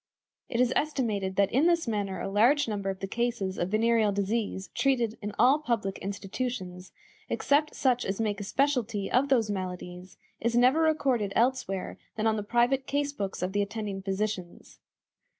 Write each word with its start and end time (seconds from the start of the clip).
It 0.49 0.59
is 0.59 0.73
estimated 0.75 1.35
that 1.35 1.51
in 1.51 1.67
this 1.67 1.87
manner 1.87 2.19
a 2.19 2.27
large 2.31 2.67
number 2.67 2.89
of 2.89 3.01
the 3.01 3.07
cases 3.07 3.59
of 3.59 3.69
venereal 3.69 4.11
disease 4.11 4.71
treated 4.73 5.15
in 5.21 5.31
all 5.37 5.59
public 5.59 5.99
institutions, 5.99 6.91
except 7.29 7.75
such 7.75 8.03
as 8.03 8.19
make 8.19 8.39
a 8.39 8.43
specialty 8.43 9.11
of 9.11 9.29
those 9.29 9.51
maladies, 9.51 10.17
is 10.39 10.55
never 10.57 10.79
recorded 10.79 11.33
elsewhere 11.35 11.99
than 12.15 12.25
on 12.25 12.35
the 12.35 12.41
private 12.41 12.87
case 12.87 13.13
books 13.13 13.43
of 13.43 13.53
the 13.53 13.61
attending 13.61 14.01
physicians. 14.01 14.79